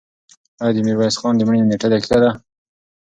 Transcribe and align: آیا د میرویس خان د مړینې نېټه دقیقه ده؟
آیا 0.63 0.73
د 0.75 0.77
میرویس 0.85 1.15
خان 1.21 1.33
د 1.37 1.41
مړینې 1.47 1.65
نېټه 1.71 1.87
دقیقه 1.93 2.17
ده؟ 2.23 2.31